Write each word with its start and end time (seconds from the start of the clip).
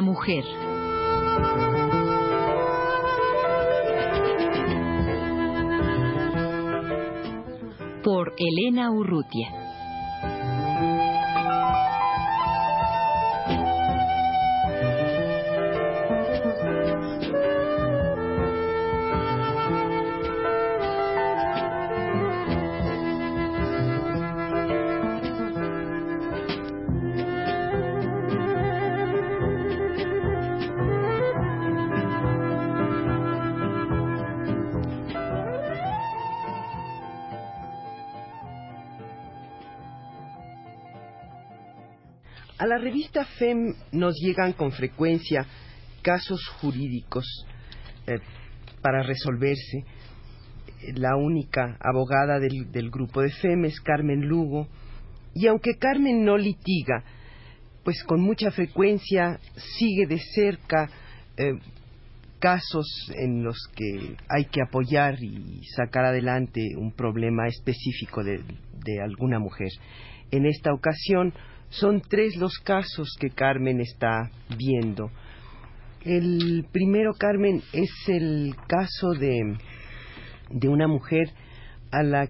Mujer. 0.00 0.44
Por 8.02 8.34
Elena 8.38 8.90
Urrutia. 8.90 9.69
A 42.60 42.66
la 42.66 42.76
revista 42.76 43.24
FEM 43.24 43.72
nos 43.92 44.16
llegan 44.20 44.52
con 44.52 44.70
frecuencia 44.70 45.46
casos 46.02 46.46
jurídicos 46.60 47.24
eh, 48.06 48.18
para 48.82 49.02
resolverse. 49.02 49.86
La 50.94 51.16
única 51.16 51.78
abogada 51.80 52.38
del, 52.38 52.90
grupo 52.90 53.22
de 53.22 53.30
FEM 53.30 53.64
es 53.64 53.80
Carmen 53.80 54.28
Lugo, 54.28 54.68
y 55.34 55.46
aunque 55.46 55.78
Carmen 55.78 56.22
no 56.22 56.36
litiga, 56.36 57.02
pues 57.82 58.04
con 58.04 58.20
mucha 58.20 58.50
frecuencia 58.50 59.40
sigue 59.78 60.06
de 60.06 60.18
cerca 60.18 60.90
eh, 61.38 61.54
casos 62.40 62.86
en 63.16 63.42
los 63.42 63.56
que 63.74 64.16
hay 64.28 64.44
que 64.44 64.60
apoyar 64.60 65.14
y 65.22 65.64
sacar 65.76 66.04
adelante 66.04 66.60
un 66.76 66.92
problema 66.92 67.46
específico 67.46 68.22
de 68.22 69.00
alguna 69.02 69.38
mujer. 69.38 69.70
En 70.30 70.44
esta 70.44 70.74
ocasión, 70.74 71.32
son 71.70 72.02
tres 72.02 72.36
los 72.36 72.58
casos 72.58 73.16
que 73.18 73.30
Carmen 73.30 73.80
está 73.80 74.30
viendo. 74.56 75.10
El 76.02 76.66
primero, 76.72 77.12
Carmen, 77.14 77.62
es 77.72 77.90
el 78.08 78.54
caso 78.66 79.10
de, 79.18 79.56
de 80.50 80.68
una 80.68 80.88
mujer 80.88 81.30
a 81.90 82.02
la 82.02 82.28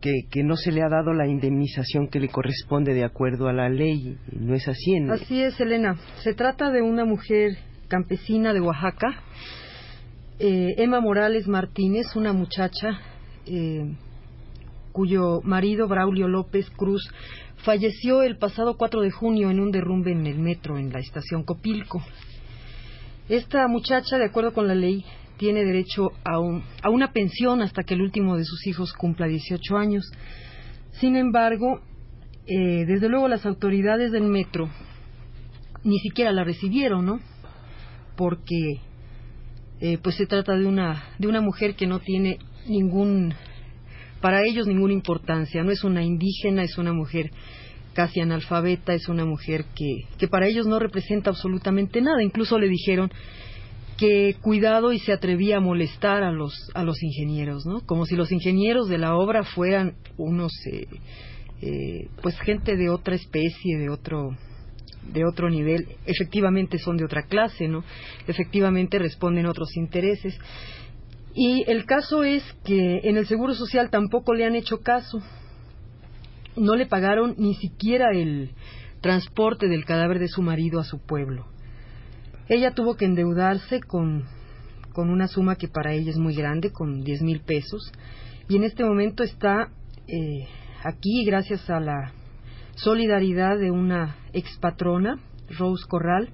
que, 0.00 0.26
que, 0.30 0.42
no 0.42 0.56
se 0.56 0.70
le 0.70 0.82
ha 0.82 0.88
dado 0.88 1.12
la 1.14 1.26
indemnización 1.26 2.08
que 2.08 2.20
le 2.20 2.28
corresponde 2.28 2.92
de 2.92 3.04
acuerdo 3.04 3.48
a 3.48 3.52
la 3.52 3.68
ley. 3.68 4.18
¿No 4.32 4.54
es 4.54 4.68
así? 4.68 4.94
En... 4.94 5.10
Así 5.10 5.42
es, 5.42 5.58
Elena. 5.60 5.96
Se 6.22 6.34
trata 6.34 6.70
de 6.70 6.82
una 6.82 7.04
mujer 7.04 7.56
campesina 7.88 8.52
de 8.52 8.60
Oaxaca, 8.60 9.22
eh, 10.38 10.74
Emma 10.78 11.00
Morales 11.00 11.46
Martínez, 11.46 12.16
una 12.16 12.32
muchacha 12.32 12.98
eh, 13.46 13.94
cuyo 14.94 15.40
marido, 15.42 15.88
Braulio 15.88 16.28
López 16.28 16.70
Cruz, 16.70 17.02
falleció 17.64 18.22
el 18.22 18.38
pasado 18.38 18.76
4 18.76 19.00
de 19.00 19.10
junio 19.10 19.50
en 19.50 19.58
un 19.58 19.72
derrumbe 19.72 20.12
en 20.12 20.24
el 20.28 20.38
metro 20.38 20.78
en 20.78 20.92
la 20.92 21.00
estación 21.00 21.42
Copilco. 21.42 22.00
Esta 23.28 23.66
muchacha, 23.66 24.18
de 24.18 24.26
acuerdo 24.26 24.52
con 24.52 24.68
la 24.68 24.76
ley, 24.76 25.04
tiene 25.36 25.64
derecho 25.64 26.12
a, 26.24 26.38
un, 26.38 26.62
a, 26.80 26.90
una 26.90 27.12
pensión 27.12 27.60
hasta 27.60 27.82
que 27.82 27.94
el 27.94 28.02
último 28.02 28.36
de 28.36 28.44
sus 28.44 28.64
hijos 28.68 28.92
cumpla 28.92 29.26
18 29.26 29.76
años. 29.76 30.04
Sin 30.92 31.16
embargo, 31.16 31.80
eh, 32.46 32.84
desde 32.86 33.08
luego 33.08 33.26
las 33.26 33.44
autoridades 33.46 34.12
del 34.12 34.24
metro 34.24 34.70
ni 35.82 35.98
siquiera 35.98 36.30
la 36.30 36.44
recibieron, 36.44 37.04
¿no? 37.04 37.20
Porque 38.16 38.80
eh, 39.80 39.98
pues 39.98 40.14
se 40.14 40.26
trata 40.26 40.54
de 40.54 40.66
una 40.66 41.02
de 41.18 41.26
una 41.26 41.40
mujer 41.40 41.74
que 41.74 41.88
no 41.88 41.98
tiene 41.98 42.38
ningún 42.68 43.34
para 44.24 44.42
ellos 44.42 44.66
ninguna 44.66 44.94
importancia. 44.94 45.62
No 45.62 45.70
es 45.70 45.84
una 45.84 46.02
indígena, 46.02 46.62
es 46.62 46.78
una 46.78 46.94
mujer 46.94 47.30
casi 47.92 48.20
analfabeta, 48.20 48.94
es 48.94 49.06
una 49.10 49.26
mujer 49.26 49.66
que, 49.76 50.06
que 50.16 50.28
para 50.28 50.46
ellos 50.46 50.66
no 50.66 50.78
representa 50.78 51.28
absolutamente 51.28 52.00
nada. 52.00 52.22
Incluso 52.22 52.58
le 52.58 52.70
dijeron 52.70 53.12
que 53.98 54.34
cuidado 54.40 54.94
y 54.94 54.98
se 54.98 55.12
atrevía 55.12 55.58
a 55.58 55.60
molestar 55.60 56.22
a 56.22 56.32
los, 56.32 56.54
a 56.72 56.84
los 56.84 57.02
ingenieros, 57.02 57.66
¿no? 57.66 57.82
Como 57.84 58.06
si 58.06 58.16
los 58.16 58.32
ingenieros 58.32 58.88
de 58.88 58.96
la 58.96 59.14
obra 59.14 59.44
fueran 59.44 59.92
unos, 60.16 60.52
eh, 60.72 60.86
eh, 61.60 62.08
pues 62.22 62.40
gente 62.40 62.76
de 62.76 62.88
otra 62.88 63.16
especie, 63.16 63.76
de 63.76 63.90
otro, 63.90 64.30
de 65.12 65.26
otro 65.26 65.50
nivel. 65.50 65.86
Efectivamente 66.06 66.78
son 66.78 66.96
de 66.96 67.04
otra 67.04 67.24
clase, 67.24 67.68
¿no? 67.68 67.84
Efectivamente 68.26 68.98
responden 68.98 69.44
otros 69.44 69.76
intereses. 69.76 70.34
Y 71.34 71.64
el 71.68 71.84
caso 71.84 72.22
es 72.22 72.44
que 72.64 73.00
en 73.04 73.16
el 73.16 73.26
Seguro 73.26 73.54
Social 73.54 73.90
tampoco 73.90 74.34
le 74.34 74.44
han 74.44 74.54
hecho 74.54 74.80
caso. 74.80 75.18
No 76.56 76.76
le 76.76 76.86
pagaron 76.86 77.34
ni 77.36 77.54
siquiera 77.54 78.12
el 78.12 78.52
transporte 79.00 79.68
del 79.68 79.84
cadáver 79.84 80.20
de 80.20 80.28
su 80.28 80.42
marido 80.42 80.78
a 80.78 80.84
su 80.84 81.00
pueblo. 81.00 81.46
Ella 82.48 82.70
tuvo 82.70 82.94
que 82.94 83.04
endeudarse 83.04 83.80
con, 83.80 84.24
con 84.92 85.10
una 85.10 85.26
suma 85.26 85.56
que 85.56 85.66
para 85.66 85.92
ella 85.92 86.10
es 86.10 86.18
muy 86.18 86.34
grande, 86.34 86.70
con 86.70 87.02
diez 87.02 87.20
mil 87.20 87.40
pesos, 87.40 87.92
y 88.48 88.56
en 88.56 88.64
este 88.64 88.84
momento 88.84 89.24
está 89.24 89.70
eh, 90.06 90.46
aquí 90.84 91.24
gracias 91.24 91.68
a 91.68 91.80
la 91.80 92.12
solidaridad 92.76 93.58
de 93.58 93.70
una 93.70 94.16
expatrona, 94.32 95.18
Rose 95.58 95.84
Corral, 95.88 96.28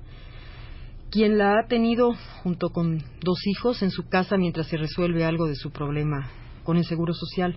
quien 1.10 1.38
la 1.38 1.58
ha 1.58 1.66
tenido 1.66 2.14
junto 2.42 2.70
con 2.70 3.02
dos 3.22 3.46
hijos 3.46 3.82
en 3.82 3.90
su 3.90 4.08
casa 4.08 4.36
mientras 4.36 4.68
se 4.68 4.76
resuelve 4.76 5.24
algo 5.24 5.46
de 5.46 5.56
su 5.56 5.70
problema 5.70 6.30
con 6.64 6.76
el 6.76 6.84
Seguro 6.84 7.14
Social. 7.14 7.56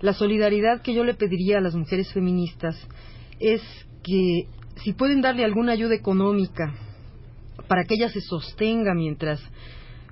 La 0.00 0.12
solidaridad 0.12 0.82
que 0.82 0.94
yo 0.94 1.04
le 1.04 1.14
pediría 1.14 1.58
a 1.58 1.60
las 1.60 1.76
mujeres 1.76 2.12
feministas 2.12 2.76
es 3.38 3.62
que 4.02 4.48
si 4.82 4.92
pueden 4.92 5.20
darle 5.20 5.44
alguna 5.44 5.72
ayuda 5.72 5.94
económica 5.94 6.74
para 7.68 7.84
que 7.84 7.94
ella 7.94 8.08
se 8.08 8.20
sostenga 8.20 8.94
mientras 8.94 9.40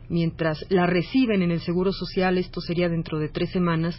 mientras 0.09 0.65
la 0.71 0.87
reciben 0.87 1.43
en 1.43 1.53
el 1.53 1.61
Seguro 1.61 1.93
Social, 1.93 2.37
esto 2.37 2.61
sería 2.61 2.89
dentro 2.89 3.19
de 3.19 3.29
tres 3.29 3.51
semanas, 3.51 3.99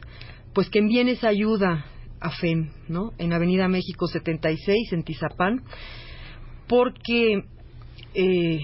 pues 0.53 0.69
que 0.69 0.79
envíen 0.79 1.07
esa 1.07 1.29
ayuda 1.29 1.85
a 2.19 2.29
FEM, 2.31 2.69
¿no? 2.89 3.13
En 3.17 3.31
Avenida 3.33 3.69
México 3.69 4.07
76, 4.07 4.91
en 4.91 5.03
Tizapán, 5.03 5.63
porque 6.67 7.45
eh, 8.13 8.59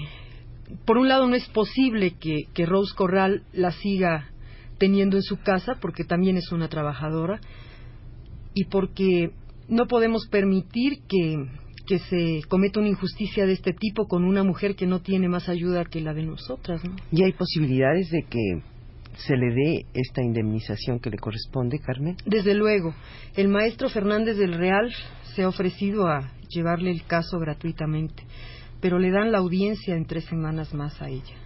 por 0.84 0.98
un 0.98 1.08
lado 1.08 1.26
no 1.26 1.34
es 1.34 1.48
posible 1.48 2.14
que, 2.18 2.44
que, 2.54 2.66
Rose 2.66 2.94
Corral 2.94 3.42
la 3.52 3.70
siga 3.70 4.30
teniendo 4.78 5.16
en 5.16 5.22
su 5.22 5.38
casa 5.38 5.78
porque 5.80 6.04
también 6.04 6.36
es 6.36 6.52
una 6.52 6.68
trabajadora 6.68 7.40
y 8.54 8.64
porque 8.64 9.30
no 9.68 9.86
podemos 9.86 10.26
permitir 10.28 11.00
que, 11.08 11.46
que 11.86 11.98
se 11.98 12.46
cometa 12.48 12.80
una 12.80 12.88
injusticia 12.88 13.46
de 13.46 13.52
este 13.52 13.72
tipo 13.72 14.06
con 14.06 14.24
una 14.24 14.42
mujer 14.44 14.76
que 14.76 14.86
no 14.86 15.00
tiene 15.00 15.28
más 15.28 15.48
ayuda 15.48 15.84
que 15.84 16.00
la 16.00 16.14
de 16.14 16.24
nosotras. 16.24 16.84
¿no? 16.84 16.96
¿Y 17.10 17.24
hay 17.24 17.32
posibilidades 17.32 18.10
de 18.10 18.22
que 18.28 18.62
se 19.16 19.36
le 19.36 19.52
dé 19.52 19.86
esta 19.94 20.22
indemnización 20.22 21.00
que 21.00 21.10
le 21.10 21.18
corresponde, 21.18 21.80
Carmen? 21.80 22.16
Desde 22.24 22.54
luego. 22.54 22.94
El 23.34 23.48
maestro 23.48 23.88
Fernández 23.88 24.36
del 24.36 24.54
Real 24.54 24.92
se 25.34 25.42
ha 25.42 25.48
ofrecido 25.48 26.06
a 26.06 26.32
llevarle 26.48 26.90
el 26.90 27.04
caso 27.04 27.38
gratuitamente 27.38 28.22
pero 28.80 28.98
le 28.98 29.10
dan 29.10 29.32
la 29.32 29.38
audiencia 29.38 29.94
en 29.94 30.06
tres 30.06 30.24
semanas 30.24 30.74
más 30.74 31.00
a 31.02 31.08
ella. 31.08 31.36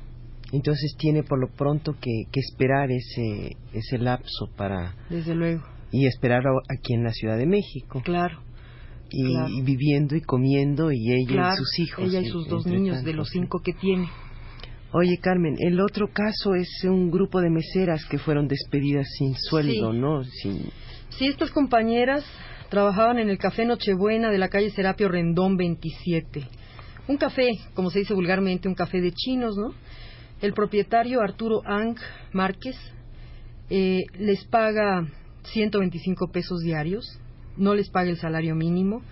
Entonces 0.53 0.95
tiene 0.99 1.23
por 1.23 1.41
lo 1.41 1.49
pronto 1.49 1.95
que, 1.99 2.25
que 2.31 2.41
esperar 2.41 2.91
ese, 2.91 3.57
ese 3.73 3.99
lapso 3.99 4.51
para... 4.55 4.95
Desde 5.09 5.35
luego. 5.35 5.63
Y 5.91 6.07
esperar 6.07 6.43
aquí 6.69 6.95
en 6.95 7.05
la 7.05 7.13
Ciudad 7.13 7.39
de 7.39 7.47
México. 7.47 8.03
Claro. 8.05 8.43
Y, 9.11 9.25
claro. 9.25 9.49
y 9.49 9.63
viviendo 9.63 10.15
y 10.15 10.21
comiendo 10.21 10.91
y 10.93 11.11
ella 11.11 11.33
claro, 11.33 11.55
y 11.55 11.57
sus 11.57 11.79
hijos. 11.79 12.05
Ella 12.05 12.21
y 12.21 12.27
sus 12.27 12.49
dos 12.49 12.67
niños 12.67 12.97
tanto, 12.97 13.11
de 13.11 13.17
los 13.17 13.29
cinco 13.31 13.61
que 13.61 13.73
tiene. 13.73 14.09
Oye, 14.93 15.19
Carmen, 15.23 15.57
el 15.59 15.81
otro 15.81 16.09
caso 16.13 16.55
es 16.55 16.69
un 16.85 17.11
grupo 17.11 17.41
de 17.41 17.51
meseras 17.51 18.05
que 18.07 18.19
fueron 18.19 18.47
despedidas 18.47 19.07
sin 19.19 19.35
sueldo, 19.35 19.93
sí. 19.93 19.99
¿no? 19.99 20.25
Sin... 20.25 20.71
Sí, 21.11 21.27
estas 21.27 21.51
compañeras 21.51 22.25
trabajaban 22.69 23.19
en 23.19 23.29
el 23.31 23.39
Café 23.39 23.65
Nochebuena 23.65 24.31
de 24.31 24.39
la 24.39 24.49
calle 24.49 24.71
Serapio 24.71 25.09
Rendón 25.09 25.57
27 25.57 26.49
un 27.09 27.17
café, 27.17 27.51
como 27.75 27.91
se 27.91 28.01
dice 28.01 28.15
vulgarmente, 28.15 28.69
un 28.69 28.75
café 28.75 29.01
de 29.01 29.13
chinos, 29.13 29.57
¿no? 29.57 29.75
El 30.41 30.53
propietario 30.55 31.21
Arturo 31.21 31.63
Ang 31.65 31.97
Márquez 32.33 32.77
eh, 33.71 34.03
les 34.19 34.45
paga 34.45 35.07
125 35.45 36.31
pesos 36.31 36.61
diarios, 36.61 37.05
no 37.57 37.75
les 37.75 37.91
paga 37.91 38.11
el 38.11 38.17
salario 38.17 38.55
mínimo, 38.55 39.03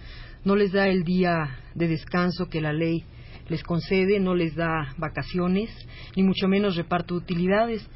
no 0.44 0.56
les 0.56 0.72
da 0.72 0.88
el 0.88 1.04
día 1.04 1.58
de 1.74 1.88
descanso 1.88 2.48
que 2.48 2.60
la 2.60 2.72
ley 2.72 3.04
les 3.48 3.62
concede, 3.62 4.20
no 4.20 4.34
les 4.34 4.54
da 4.54 4.94
vacaciones, 4.96 5.70
ni 6.16 6.22
mucho 6.22 6.46
menos 6.46 6.76
reparto 6.76 7.14
de 7.14 7.20
utilidades. 7.20 7.86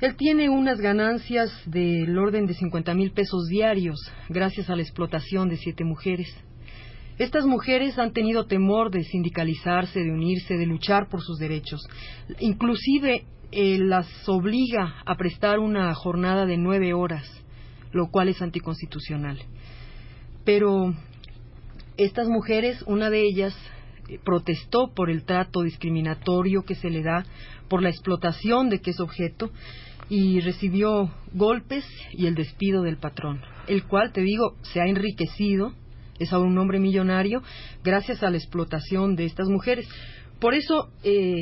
Él 0.00 0.16
tiene 0.16 0.48
unas 0.48 0.80
ganancias 0.80 1.50
del 1.66 2.16
orden 2.16 2.46
de 2.46 2.54
50 2.54 2.94
mil 2.94 3.12
pesos 3.12 3.48
diarios 3.48 3.98
gracias 4.28 4.70
a 4.70 4.76
la 4.76 4.82
explotación 4.82 5.48
de 5.48 5.56
siete 5.56 5.84
mujeres. 5.84 6.28
Estas 7.18 7.46
mujeres 7.46 7.98
han 7.98 8.12
tenido 8.12 8.46
temor 8.46 8.90
de 8.90 9.02
sindicalizarse, 9.02 10.00
de 10.00 10.12
unirse, 10.12 10.56
de 10.56 10.66
luchar 10.66 11.08
por 11.08 11.20
sus 11.20 11.38
derechos. 11.38 11.80
Inclusive 12.38 13.24
eh, 13.50 13.78
las 13.78 14.06
obliga 14.28 15.02
a 15.04 15.16
prestar 15.16 15.58
una 15.58 15.92
jornada 15.94 16.46
de 16.46 16.56
nueve 16.56 16.94
horas, 16.94 17.26
lo 17.92 18.10
cual 18.10 18.28
es 18.28 18.40
anticonstitucional. 18.40 19.38
Pero 20.44 20.94
estas 21.96 22.28
mujeres, 22.28 22.82
una 22.86 23.10
de 23.10 23.22
ellas, 23.22 23.54
eh, 24.08 24.20
protestó 24.24 24.92
por 24.94 25.10
el 25.10 25.24
trato 25.24 25.62
discriminatorio 25.62 26.62
que 26.62 26.76
se 26.76 26.88
le 26.88 27.02
da, 27.02 27.24
por 27.68 27.82
la 27.82 27.90
explotación 27.90 28.70
de 28.70 28.80
que 28.80 28.92
es 28.92 29.00
objeto, 29.00 29.50
y 30.08 30.40
recibió 30.40 31.10
golpes 31.32 31.84
y 32.12 32.26
el 32.26 32.34
despido 32.34 32.82
del 32.82 32.96
patrón, 32.96 33.42
el 33.66 33.84
cual, 33.84 34.12
te 34.12 34.22
digo, 34.22 34.54
se 34.62 34.80
ha 34.80 34.86
enriquecido, 34.86 35.74
es 36.18 36.32
ahora 36.32 36.48
un 36.48 36.58
hombre 36.58 36.78
millonario, 36.78 37.42
gracias 37.84 38.22
a 38.22 38.30
la 38.30 38.36
explotación 38.36 39.16
de 39.16 39.24
estas 39.24 39.48
mujeres. 39.48 39.88
Por 40.40 40.54
eso 40.54 40.90
eh, 41.02 41.36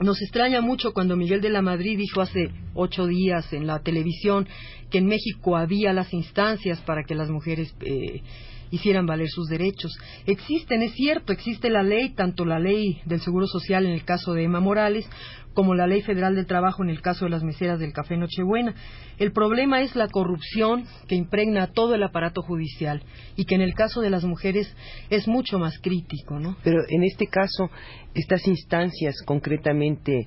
nos 0.00 0.20
extraña 0.20 0.60
mucho 0.60 0.92
cuando 0.92 1.16
Miguel 1.16 1.40
de 1.40 1.50
la 1.50 1.62
Madrid 1.62 1.98
dijo 1.98 2.20
hace 2.20 2.50
ocho 2.74 3.06
días 3.06 3.52
en 3.52 3.66
la 3.66 3.80
televisión 3.80 4.46
que 4.90 4.98
en 4.98 5.06
México 5.06 5.56
había 5.56 5.92
las 5.92 6.12
instancias 6.12 6.80
para 6.82 7.04
que 7.04 7.14
las 7.14 7.30
mujeres 7.30 7.74
eh, 7.80 8.22
hicieran 8.70 9.06
valer 9.06 9.28
sus 9.28 9.48
derechos. 9.48 9.98
Existen, 10.26 10.82
es 10.82 10.92
cierto, 10.94 11.32
existe 11.32 11.70
la 11.70 11.82
ley, 11.82 12.10
tanto 12.10 12.44
la 12.44 12.58
ley 12.58 13.00
del 13.04 13.20
Seguro 13.20 13.46
Social 13.46 13.86
en 13.86 13.92
el 13.92 14.04
caso 14.04 14.32
de 14.32 14.44
Emma 14.44 14.60
Morales, 14.60 15.08
como 15.56 15.74
la 15.74 15.86
Ley 15.86 16.02
Federal 16.02 16.34
del 16.36 16.46
Trabajo 16.46 16.84
en 16.84 16.90
el 16.90 17.00
caso 17.00 17.24
de 17.24 17.30
las 17.30 17.42
meseras 17.42 17.80
del 17.80 17.94
Café 17.94 18.18
Nochebuena. 18.18 18.74
El 19.18 19.32
problema 19.32 19.80
es 19.80 19.96
la 19.96 20.06
corrupción 20.06 20.84
que 21.08 21.14
impregna 21.14 21.68
todo 21.68 21.94
el 21.94 22.02
aparato 22.02 22.42
judicial 22.42 23.02
y 23.36 23.46
que 23.46 23.54
en 23.54 23.62
el 23.62 23.72
caso 23.72 24.02
de 24.02 24.10
las 24.10 24.24
mujeres 24.24 24.76
es 25.08 25.26
mucho 25.26 25.58
más 25.58 25.78
crítico, 25.78 26.38
¿no? 26.38 26.56
Pero 26.62 26.82
en 26.86 27.02
este 27.04 27.26
caso, 27.26 27.70
estas 28.14 28.46
instancias 28.46 29.14
concretamente 29.24 30.26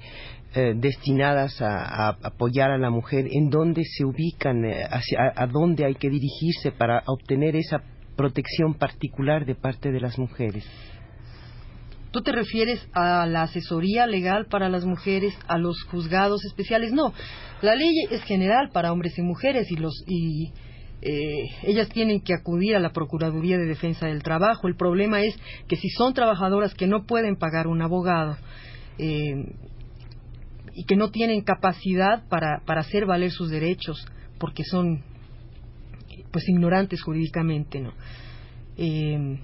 eh, 0.56 0.74
destinadas 0.75 1.62
a, 1.62 2.09
apoyar 2.24 2.71
a 2.71 2.80
la 2.80 2.89
mujer, 2.89 3.27
¿en 3.30 3.51
dónde 3.51 3.83
se 3.85 4.03
ubican? 4.03 4.65
Eh, 4.65 4.83
a, 4.83 5.45
dónde 5.45 5.85
hay 5.85 5.94
que 5.94 6.09
dirigirse 6.09 6.71
para 6.71 7.03
obtener 7.06 7.56
esa 7.56 7.83
protección 8.19 8.74
particular 8.74 9.45
de 9.45 9.56
parte 9.56 9.94
de 9.94 10.01
las 10.01 10.19
mujeres? 10.19 10.66
¿Tú 12.12 12.21
te 12.21 12.33
refieres 12.33 12.86
a 12.92 13.25
la 13.25 13.44
asesoría 13.44 14.07
legal 14.07 14.48
para 14.48 14.68
las 14.68 14.83
mujeres, 14.83 15.33
a 15.48 15.57
los 15.57 15.81
juzgados 15.83 16.44
especiales? 16.44 16.92
No, 16.92 17.13
la 17.62 17.75
ley 17.75 17.88
es 18.12 18.21
general 18.24 18.71
para 18.74 18.92
hombres 18.92 19.18
y 19.18 19.21
mujeres 19.21 19.71
y 19.71 19.77
los 19.77 20.04
y 20.06 20.51
eh, 21.01 21.45
ellas 21.63 21.88
tienen 21.88 22.19
que 22.19 22.33
acudir 22.33 22.75
a 22.75 22.81
la 22.81 22.92
Procuraduría 22.92 23.57
de 23.57 23.68
Defensa 23.68 24.07
del 24.07 24.21
Trabajo. 24.21 24.68
El 24.68 24.75
problema 24.75 25.21
es 25.21 25.33
que 25.69 25.77
si 25.77 25.88
son 25.88 26.13
trabajadoras 26.13 26.75
que 26.75 26.88
no 26.88 27.06
pueden 27.06 27.38
pagar 27.38 27.68
un 27.68 27.81
abogado 27.81 28.36
eh, 28.98 29.45
y 30.74 30.83
que 30.83 30.98
no 30.98 31.10
tienen 31.10 31.42
capacidad 31.42 32.27
para, 32.27 32.63
para 32.66 32.81
hacer 32.81 33.06
valer 33.06 33.31
sus 33.31 33.50
derechos 33.50 34.06
porque 34.39 34.63
son 34.66 35.04
pues 36.31 36.48
ignorantes 36.48 37.02
jurídicamente, 37.02 37.80
¿no? 37.80 37.94
Eh, 38.78 39.40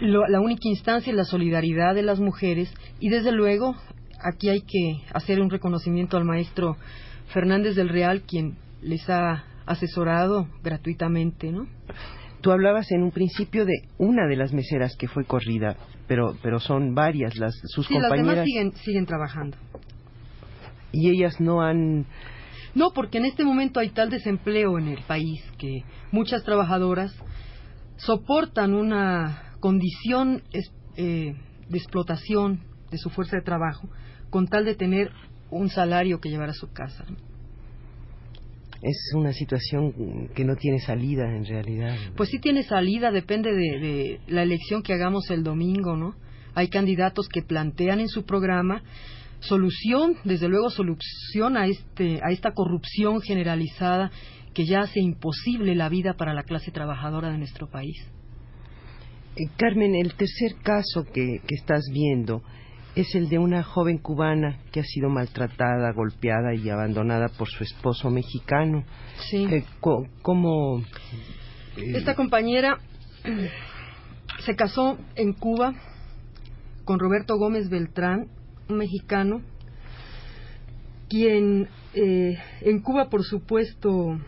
la 0.00 0.40
única 0.40 0.68
instancia 0.68 1.10
es 1.10 1.16
la 1.16 1.24
solidaridad 1.24 1.94
de 1.94 2.02
las 2.02 2.18
mujeres 2.18 2.72
y 2.98 3.10
desde 3.10 3.30
luego 3.32 3.76
aquí 4.24 4.48
hay 4.48 4.62
que 4.62 5.02
hacer 5.12 5.40
un 5.40 5.50
reconocimiento 5.50 6.16
al 6.16 6.24
maestro 6.24 6.76
Fernández 7.32 7.76
del 7.76 7.88
Real 7.88 8.22
quien 8.22 8.56
les 8.82 9.08
ha 9.08 9.44
asesorado 9.66 10.48
gratuitamente, 10.62 11.50
¿no? 11.50 11.66
Tú 12.40 12.52
hablabas 12.52 12.90
en 12.92 13.02
un 13.02 13.10
principio 13.10 13.64
de 13.64 13.72
una 13.96 14.26
de 14.26 14.36
las 14.36 14.52
meseras 14.52 14.96
que 14.96 15.08
fue 15.08 15.24
corrida, 15.24 15.76
pero 16.06 16.36
pero 16.42 16.60
son 16.60 16.94
varias 16.94 17.36
las 17.36 17.54
sus 17.64 17.86
sí, 17.86 17.94
compañeras. 17.94 18.26
las 18.26 18.34
demás 18.34 18.46
siguen 18.46 18.72
siguen 18.72 19.06
trabajando. 19.06 19.56
Y 20.92 21.10
ellas 21.10 21.40
no 21.40 21.62
han 21.62 22.06
No, 22.74 22.90
porque 22.92 23.18
en 23.18 23.26
este 23.26 23.44
momento 23.44 23.80
hay 23.80 23.90
tal 23.90 24.10
desempleo 24.10 24.78
en 24.78 24.88
el 24.88 25.02
país 25.04 25.42
que 25.58 25.84
muchas 26.10 26.42
trabajadoras 26.42 27.14
soportan 27.96 28.74
una 28.74 29.54
condición 29.60 30.42
eh, 30.96 31.34
de 31.68 31.78
explotación 31.78 32.60
de 32.90 32.98
su 32.98 33.10
fuerza 33.10 33.36
de 33.36 33.42
trabajo 33.42 33.88
con 34.30 34.46
tal 34.46 34.64
de 34.64 34.74
tener 34.74 35.10
un 35.50 35.68
salario 35.68 36.20
que 36.20 36.28
llevar 36.28 36.50
a 36.50 36.54
su 36.54 36.72
casa. 36.72 37.04
Es 38.82 39.12
una 39.14 39.32
situación 39.32 40.28
que 40.34 40.44
no 40.44 40.56
tiene 40.56 40.78
salida 40.80 41.34
en 41.34 41.46
realidad. 41.46 41.96
Pues 42.16 42.28
sí 42.28 42.38
tiene 42.38 42.64
salida, 42.64 43.10
depende 43.10 43.54
de, 43.54 44.20
la 44.26 44.42
elección 44.42 44.82
que 44.82 44.92
hagamos 44.92 45.30
el 45.30 45.42
domingo, 45.42 45.96
¿no? 45.96 46.16
Hay 46.54 46.68
candidatos 46.68 47.28
que 47.28 47.42
plantean 47.42 48.00
en 48.00 48.08
su 48.08 48.24
programa 48.24 48.82
solución, 49.46 50.16
desde 50.24 50.48
luego 50.48 50.70
solución 50.70 51.56
a, 51.56 51.66
este, 51.66 52.20
a 52.22 52.30
esta 52.30 52.52
corrupción 52.52 53.20
generalizada 53.20 54.10
que 54.54 54.66
ya 54.66 54.80
hace 54.80 55.00
imposible 55.00 55.74
la 55.74 55.88
vida 55.88 56.14
para 56.14 56.32
la 56.32 56.44
clase 56.44 56.70
trabajadora 56.70 57.30
de 57.30 57.38
nuestro 57.38 57.68
país. 57.68 57.96
Eh, 59.36 59.48
Carmen, 59.56 59.96
el 59.96 60.14
tercer 60.14 60.54
caso 60.62 61.04
que, 61.12 61.40
estás 61.48 61.82
viendo 61.92 62.42
es 62.94 63.14
el 63.16 63.28
de 63.28 63.38
una 63.38 63.64
joven 63.64 63.98
cubana 63.98 64.60
que 64.70 64.78
ha 64.78 64.84
sido 64.84 65.08
maltratada, 65.08 65.92
golpeada 65.92 66.54
y 66.54 66.70
abandonada 66.70 67.28
por 67.36 67.48
su 67.48 67.64
esposo 67.64 68.08
mexicano. 68.10 68.84
Sí. 69.28 69.44
Eh, 69.50 69.64
¿Cómo? 69.80 70.78
Eh, 71.76 71.92
Esta 71.96 72.14
compañera 72.14 72.78
se 74.44 74.54
casó 74.54 74.96
en 75.16 75.32
Cuba 75.32 75.74
con 76.84 77.00
Roberto 77.00 77.36
Gómez 77.36 77.68
Beltrán, 77.68 78.28
un 78.68 78.78
mexicano, 78.78 79.42
quien 81.08 81.68
en 81.94 82.80
Cuba, 82.80 83.08
por 83.08 83.22
supuesto, 83.22 84.18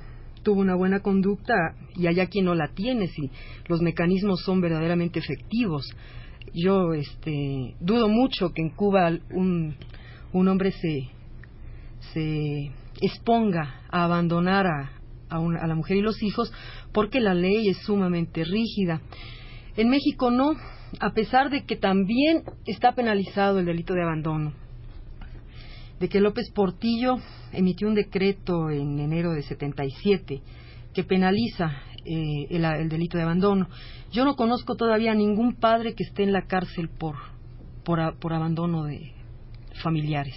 tuvo 0.47 0.61
una 0.61 0.77
buena 0.77 1.01
conducta 1.01 1.75
y 1.97 2.07
hay 2.07 2.25
quien 2.29 2.45
no 2.45 2.55
la 2.55 2.69
tiene 2.69 3.09
si 3.09 3.31
los 3.67 3.83
mecanismos 3.83 4.43
son 4.43 4.61
verdaderamente 4.61 5.19
efectivos. 5.19 5.93
Yo 6.55 6.95
este, 6.95 7.75
dudo 7.81 8.09
mucho 8.09 8.53
que 8.53 8.63
en 8.63 8.71
Cuba 8.71 9.11
un, 9.33 9.75
un 10.33 10.49
hombre 10.49 10.71
se, 10.71 11.09
se 12.13 12.71
exponga 13.01 13.83
a 13.91 14.05
abandonar 14.05 14.67
a, 14.69 14.93
a, 15.29 15.39
a 15.39 15.67
la 15.67 15.75
mujer 15.75 15.97
y 15.97 16.03
los 16.03 16.23
hijos 16.23 16.53
porque 16.93 17.21
la 17.21 17.35
ley 17.35 17.69
es 17.69 17.79
sumamente 17.79 18.45
rígida. 18.45 19.01
En 19.77 19.91
México 19.91 20.31
no, 20.31 20.55
a 21.01 21.11
pesar 21.11 21.51
de 21.51 21.65
que 21.65 21.77
también 21.77 22.43
está 22.67 22.93
penalizado 22.93 23.59
el 23.59 23.67
delito 23.67 23.95
de 23.95 24.03
abandono 24.03 24.53
de 26.01 26.09
que 26.09 26.21
López 26.21 26.51
Portillo 26.51 27.17
emitió 27.53 27.89
un 27.89 27.95
decreto 27.95 28.71
en 28.71 28.99
enero 28.99 29.33
de 29.33 29.43
77 29.43 30.43
que 30.93 31.05
penaliza 31.05 31.73
eh, 32.05 32.47
el, 32.51 32.89
delito 32.89 33.17
de 33.17 33.25
abandono. 33.25 33.69
Yo 34.13 34.25
no 34.25 34.37
conozco 34.37 34.77
todavía 34.77 35.15
ningún 35.15 35.55
padre 35.55 35.95
que 35.95 36.05
esté 36.05 36.23
en 36.23 36.33
la 36.33 36.47
cárcel 36.47 36.89
por, 36.89 37.17
por, 37.85 38.33
abandono 38.33 38.85
de 38.85 39.13
familiares. 39.83 40.35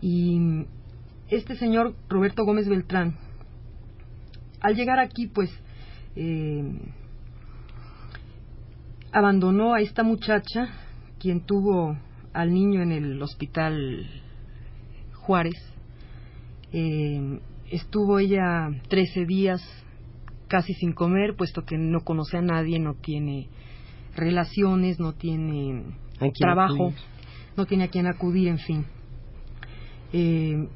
Y 0.00 0.64
este 1.28 1.56
señor 1.56 1.94
Roberto 2.08 2.44
Gómez 2.44 2.68
Beltrán, 2.68 3.16
al 4.60 4.74
llegar 4.74 4.98
aquí, 4.98 5.26
pues, 5.26 5.50
eh, 6.14 6.62
abandonó 9.16 9.72
a 9.72 9.80
esta 9.80 10.02
muchacha, 10.02 10.68
quien 11.18 11.40
tuvo 11.40 11.96
al 12.34 12.52
niño 12.52 12.82
en 12.82 12.92
el 12.92 13.22
hospital 13.22 14.06
Juárez. 15.14 15.54
Eh, 16.70 17.40
estuvo 17.70 18.18
ella 18.18 18.68
13 18.88 19.24
días 19.24 19.62
casi 20.48 20.74
sin 20.74 20.92
comer, 20.92 21.34
puesto 21.34 21.64
que 21.64 21.78
no 21.78 22.00
conoce 22.00 22.36
a 22.36 22.42
nadie, 22.42 22.78
no 22.78 22.92
tiene 22.92 23.48
relaciones, 24.14 25.00
no 25.00 25.14
tiene 25.14 25.96
trabajo, 26.38 26.92
no 27.56 27.64
tiene 27.64 27.84
a 27.84 27.88
quien 27.88 28.06
acudir, 28.08 28.48
en 28.48 28.58
fin. 28.58 28.84
Eh, 30.12 30.68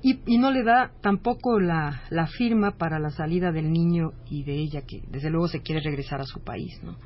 y, 0.00 0.38
no 0.38 0.50
le 0.50 0.62
da 0.62 0.90
tampoco 1.02 1.60
la, 1.60 2.04
la, 2.08 2.28
firma 2.28 2.78
para 2.78 2.98
la 2.98 3.10
salida 3.10 3.52
del 3.52 3.70
niño 3.70 4.12
y 4.30 4.42
de 4.44 4.54
ella, 4.54 4.80
que 4.86 5.02
desde 5.10 5.28
luego 5.28 5.48
se 5.48 5.60
quiere 5.60 5.82
regresar 5.82 6.22
a 6.22 6.24
su 6.24 6.40
país, 6.40 6.82
¿no? 6.82 6.96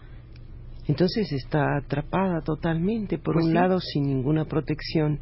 Entonces 0.89 1.31
está 1.33 1.77
atrapada 1.77 2.41
totalmente, 2.41 3.19
por 3.19 3.35
pues 3.35 3.47
un 3.47 3.55
lado 3.55 3.79
sin 3.79 4.05
ninguna 4.05 4.47
protección 4.47 5.21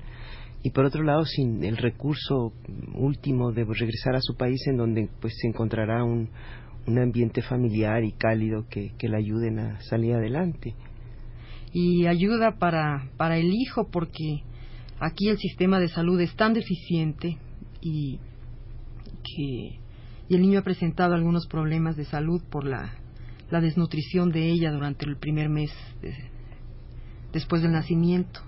y 0.63 0.71
por 0.71 0.85
otro 0.85 1.03
lado 1.03 1.25
sin 1.25 1.63
el 1.65 1.77
recurso 1.77 2.53
último 2.95 3.53
de 3.53 3.65
regresar 3.65 4.15
a 4.15 4.21
su 4.21 4.37
país 4.37 4.65
en 4.69 4.77
donde 4.77 5.11
pues 5.21 5.35
se 5.41 5.49
encontrará 5.49 6.05
un, 6.05 6.31
un 6.87 6.99
ambiente 6.99 7.43
familiar 7.43 8.05
y 8.05 8.13
cálido 8.13 8.67
que, 8.71 8.93
que 8.97 9.09
le 9.09 9.17
ayuden 9.17 9.59
a 9.59 9.81
salir 9.81 10.15
adelante. 10.15 10.75
Y 11.73 12.07
ayuda 12.07 12.59
para, 12.59 13.11
para 13.17 13.37
el 13.37 13.53
hijo 13.53 13.89
porque 13.91 14.45
aquí 15.01 15.29
el 15.29 15.39
sistema 15.39 15.81
de 15.81 15.89
salud 15.89 16.21
es 16.21 16.35
tan 16.37 16.55
deficiente 16.55 17.39
y 17.81 18.21
que 19.25 19.81
y 20.29 20.35
el 20.35 20.43
niño 20.43 20.59
ha 20.59 20.65
presentado 20.65 21.15
algunos 21.15 21.47
problemas 21.47 21.97
de 21.97 22.05
salud 22.05 22.43
por 22.51 22.65
la, 22.65 22.93
la 23.51 23.61
desnutrición 23.61 24.31
de 24.31 24.51
ella 24.51 24.73
durante 24.73 25.07
el 25.07 25.17
primer 25.17 25.49
mes 25.49 25.71
después 27.33 27.63
del 27.63 27.73
nacimiento. 27.73 28.41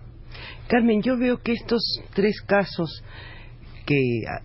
Carmen, 0.68 1.02
yo 1.02 1.16
veo 1.16 1.38
que 1.38 1.52
estos 1.52 1.82
tres 2.14 2.40
casos 2.42 3.02
que 3.86 3.96
ah, 4.28 4.42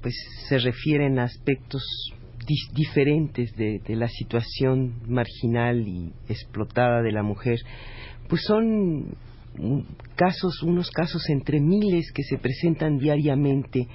pues 0.00 0.14
se 0.48 0.58
refieren 0.58 1.18
a 1.18 1.24
aspectos 1.24 1.82
diferentes 2.74 3.50
de, 3.56 3.80
la 3.96 4.08
situación 4.08 5.00
marginal 5.08 5.86
y 5.86 6.12
explotada 6.28 7.02
de 7.02 7.10
la 7.10 7.24
mujer, 7.24 7.58
pues 8.28 8.42
son 8.42 9.16
casos, 10.14 10.62
unos 10.62 10.90
casos 10.90 11.28
entre 11.28 11.60
miles 11.60 12.12
que 12.12 12.22
se 12.22 12.38
presentan 12.38 12.98
diariamente 12.98 13.88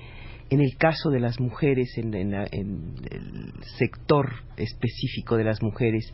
en 0.52 0.62
el 0.62 0.76
caso 0.78 1.10
de 1.10 1.20
las 1.20 1.40
mujeres, 1.40 1.98
en, 1.98 2.14
el 2.14 3.54
sector 3.80 4.30
específico 4.58 5.38
de 5.38 5.46
las 5.46 5.64
mujeres. 5.64 6.14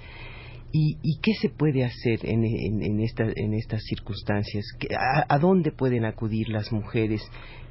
¿Y, 0.72 1.20
qué 1.22 1.34
se 1.41 1.50
puede 1.50 1.84
hacer 1.84 2.20
en, 2.24 3.00
estas 3.01 3.82
circunstancias? 3.84 4.65
¿A 5.27 5.38
dónde 5.39 5.72
pueden 5.72 6.06
acudir 6.06 6.50
las 6.50 6.72
mujeres 6.72 7.22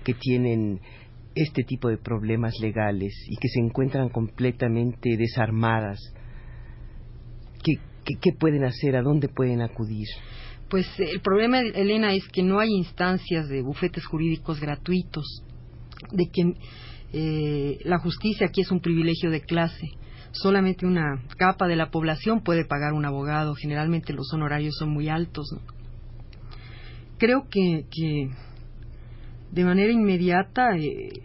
que 0.04 0.14
tienen 0.14 0.80
este 1.36 1.62
tipo 1.64 1.88
de 1.88 1.98
problemas 1.98 2.54
legales 2.60 3.12
y 3.28 3.36
que 3.36 3.48
se 3.48 3.60
encuentran 3.60 4.08
completamente 4.08 5.16
desarmadas, 5.16 5.98
¿qué, 7.62 8.32
pueden 8.32 8.64
hacer? 8.64 8.96
¿A 8.96 9.02
dónde 9.02 9.28
pueden 9.28 9.60
acudir? 9.60 10.08
Pues 10.70 10.86
el 10.98 11.20
problema, 11.20 11.60
Elena, 11.60 12.14
es 12.14 12.26
que 12.28 12.42
no 12.42 12.58
hay 12.58 12.70
instancias 12.70 13.48
de 13.48 13.62
bufetes 13.62 14.04
jurídicos 14.06 14.60
gratuitos, 14.60 15.44
de 16.12 16.30
que 16.30 16.54
eh, 17.12 17.78
la 17.84 17.98
justicia 17.98 18.46
aquí 18.46 18.60
es 18.60 18.70
un 18.70 18.80
privilegio 18.80 19.30
de 19.30 19.40
clase. 19.40 19.90
Solamente 20.32 20.86
una 20.86 21.22
capa 21.38 21.66
de 21.66 21.76
la 21.76 21.90
población 21.90 22.42
puede 22.42 22.64
pagar 22.64 22.92
un 22.92 23.04
abogado. 23.04 23.54
Generalmente 23.54 24.12
los 24.12 24.32
honorarios 24.32 24.76
son 24.78 24.90
muy 24.90 25.08
altos. 25.08 25.46
Creo 27.18 27.48
que, 27.48 27.86
que 27.90 28.30
de 29.52 29.64
manera 29.64 29.92
inmediata 29.92 30.76
eh, 30.76 31.22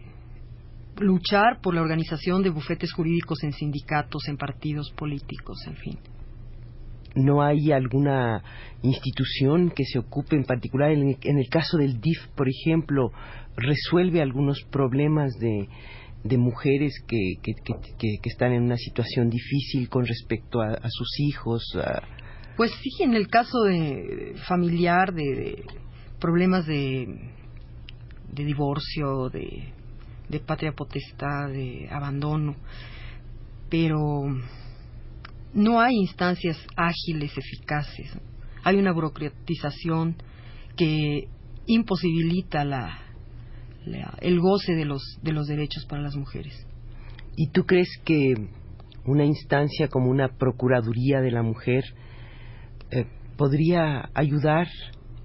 luchar 1.00 1.60
por 1.62 1.76
la 1.76 1.82
organización 1.82 2.44
de 2.44 2.50
bufetes 2.50 2.94
jurídicos 2.94 3.44
en 3.44 3.52
sindicatos, 3.52 4.28
en 4.28 4.38
partidos 4.38 4.92
políticos, 4.92 5.58
en 5.68 5.76
fin. 5.76 6.00
¿No 7.16 7.42
hay 7.42 7.72
alguna 7.72 8.44
institución 8.82 9.72
que 9.72 9.84
se 9.84 10.00
ocupe 10.00 10.36
en 10.36 10.46
particular, 10.46 10.92
en 10.92 11.38
el, 11.38 11.50
caso 11.50 11.78
del 11.78 12.00
DIF, 12.00 12.28
por 12.36 12.48
ejemplo, 12.48 13.12
resuelve 13.58 14.22
algunos 14.22 14.62
problemas 14.72 15.34
de, 15.40 15.68
de 16.24 16.38
mujeres 16.38 16.94
que, 17.08 17.34
que, 17.44 17.54
que, 17.98 18.30
están 18.30 18.54
en 18.54 18.64
una 18.64 18.78
situación 18.78 19.30
difícil 19.30 19.90
con 19.90 20.06
respecto 20.06 20.62
a, 20.62 20.78
sus 20.90 21.20
hijos? 21.20 21.78
Pues 22.56 22.72
sí, 22.82 23.04
en 23.04 23.14
el 23.14 23.28
caso 23.28 23.62
de 23.64 24.36
familiar, 24.48 25.14
de 25.14 25.66
problemas 26.20 26.66
de 26.66 27.08
de 28.32 28.46
divorcio, 28.46 29.30
de, 29.30 29.74
de 30.30 30.40
patria 30.40 30.72
potestad, 30.72 31.50
de 31.50 31.88
abandono, 31.92 32.56
pero 33.70 34.24
no 35.54 35.80
hay 35.80 35.96
instancias 35.96 36.58
ágiles, 36.76 37.38
eficaces. 37.38 38.12
Hay 38.64 38.78
una 38.78 38.92
burocratización 38.92 40.16
que 40.76 41.28
imposibilita 41.66 42.64
la, 42.64 43.00
el 44.22 44.40
goce 44.40 44.74
de 44.74 44.86
los, 44.86 45.02
de 45.22 45.34
los 45.34 45.48
derechos 45.48 45.86
para 45.86 46.02
las 46.02 46.16
mujeres. 46.16 46.66
¿Y 47.36 47.50
tú 47.50 47.66
crees 47.66 47.90
que 48.04 48.36
una 49.06 49.26
instancia 49.26 49.88
como 49.88 50.10
una 50.10 50.30
Procuraduría 50.30 51.22
de 51.22 51.32
la 51.32 51.42
Mujer 51.42 51.84
eh, 52.92 53.06
podría 53.38 54.10
ayudar 54.14 54.68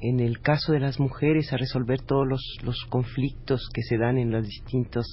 en 0.00 0.21
el 0.21 0.40
caso 0.40 0.73
de 0.73 0.80
las 0.80 1.00
mujeres 1.00 1.52
a 1.52 1.56
resolver 1.56 2.00
todos 2.02 2.26
los, 2.62 2.85
conflictos 2.88 3.68
que 3.73 3.83
se 3.83 3.99
dan 3.99 4.18
en 4.18 4.30
los 4.30 4.47
distintos 4.47 5.06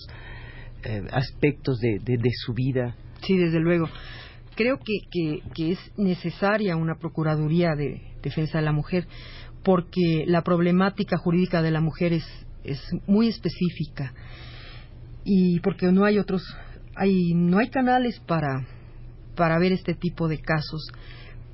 eh, 0.84 1.01
aspectos 1.12 1.79
de, 1.79 2.20
su 2.46 2.53
vida. 2.53 2.96
Sí, 3.22 3.38
desde 3.38 3.60
luego. 3.60 3.88
Creo 4.55 4.79
que, 4.79 5.41
que, 5.53 5.72
es 5.72 5.79
necesaria 5.98 6.75
una 6.75 6.95
Procuraduría 6.95 7.75
de 7.75 8.01
Defensa 8.22 8.60
de 8.60 8.65
la 8.65 8.72
Mujer 8.72 9.07
porque 9.63 10.25
la 10.27 10.43
problemática 10.43 11.17
jurídica 11.17 11.62
de 11.62 11.72
la 11.72 11.81
mujer 11.81 12.13
es, 12.13 12.25
es 12.63 12.81
muy 13.07 13.29
específica 13.29 14.13
y 15.24 15.60
porque 15.62 15.91
no 15.91 16.03
hay 16.03 16.19
otros, 16.19 16.43
hay, 16.95 17.33
no 17.33 17.60
hay 17.60 17.69
canales 17.69 18.19
para, 18.19 18.67
para 19.36 19.57
ver 19.60 19.72
este 19.72 19.93
tipo 19.93 20.27
de 20.27 20.39
casos 20.39 20.91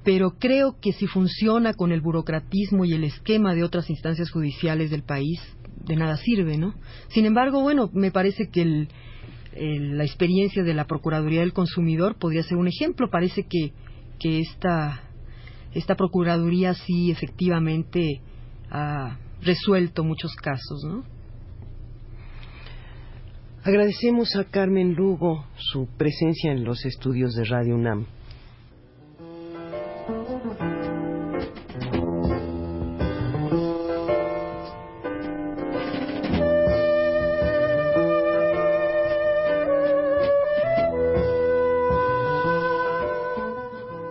pero 0.03 0.31
creo 0.39 0.77
que 0.81 0.93
si 0.93 1.07
funciona 1.07 1.73
con 1.73 1.91
el 1.91 2.01
burocratismo 2.01 2.85
y 2.85 2.93
el 2.93 3.03
esquema 3.03 3.53
de 3.53 3.63
otras 3.63 3.89
instancias 3.89 4.31
judiciales 4.31 4.89
del 4.89 5.03
país, 5.03 5.39
de 5.85 5.95
nada 5.95 6.17
sirve, 6.17 6.57
¿no? 6.57 6.73
Sin 7.09 7.25
embargo, 7.25 7.61
bueno, 7.61 7.89
me 7.93 8.11
parece 8.11 8.49
que 8.49 8.87
la 9.59 10.03
experiencia 10.03 10.63
de 10.63 10.73
la 10.73 10.85
Procuraduría 10.85 11.41
del 11.41 11.53
Consumidor 11.53 12.15
podría 12.15 12.43
ser 12.43 12.57
un 12.57 12.67
ejemplo. 12.67 13.09
Parece 13.09 13.43
que, 13.43 13.73
que 14.19 14.39
esta, 14.39 15.03
esta 15.73 15.95
Procuraduría 15.95 16.73
sí 16.73 17.11
efectivamente 17.11 18.21
ha 18.71 19.17
resuelto 19.41 20.03
muchos 20.03 20.35
casos, 20.35 20.83
¿no? 20.83 21.03
Agradecemos 23.63 24.35
a 24.37 24.45
Carmen 24.45 24.93
Lugo 24.93 25.45
su 25.57 25.87
presencia 25.97 26.51
en 26.51 26.63
los 26.63 26.85
estudios 26.85 27.33
de 27.33 27.43
Radio 27.43 27.75
UNAM. 27.75 28.05